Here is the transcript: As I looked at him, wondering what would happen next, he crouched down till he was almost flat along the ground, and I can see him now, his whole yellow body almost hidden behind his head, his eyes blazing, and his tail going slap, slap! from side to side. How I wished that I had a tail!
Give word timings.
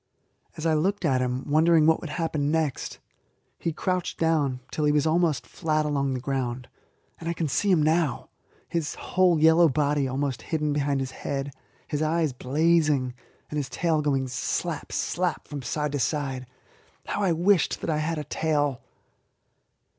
As 0.57 0.65
I 0.65 0.73
looked 0.73 1.05
at 1.05 1.21
him, 1.21 1.47
wondering 1.47 1.85
what 1.85 2.01
would 2.01 2.09
happen 2.09 2.49
next, 2.49 2.97
he 3.59 3.71
crouched 3.71 4.17
down 4.17 4.59
till 4.71 4.85
he 4.85 4.91
was 4.91 5.05
almost 5.05 5.45
flat 5.45 5.85
along 5.85 6.15
the 6.15 6.19
ground, 6.19 6.67
and 7.19 7.29
I 7.29 7.33
can 7.33 7.47
see 7.47 7.69
him 7.69 7.83
now, 7.83 8.27
his 8.67 8.95
whole 8.95 9.39
yellow 9.39 9.69
body 9.69 10.07
almost 10.07 10.41
hidden 10.41 10.73
behind 10.73 11.01
his 11.01 11.11
head, 11.11 11.51
his 11.87 12.01
eyes 12.01 12.33
blazing, 12.33 13.13
and 13.51 13.57
his 13.57 13.69
tail 13.69 14.01
going 14.01 14.27
slap, 14.27 14.91
slap! 14.91 15.47
from 15.47 15.61
side 15.61 15.91
to 15.91 15.99
side. 15.99 16.47
How 17.05 17.21
I 17.21 17.31
wished 17.31 17.79
that 17.81 17.89
I 17.91 17.97
had 17.99 18.17
a 18.17 18.23
tail! 18.23 18.81